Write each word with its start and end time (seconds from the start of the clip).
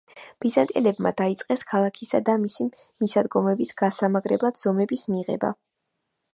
ბიზანტიელებმა 0.43 1.11
დაიწყეს 1.19 1.65
ქალაქისა 1.73 2.21
და 2.31 2.35
მისი 2.45 2.67
მისადგომების 3.05 3.77
გასამაგრებლად 3.85 4.61
ზომების 4.67 5.09
მიღება. 5.15 5.57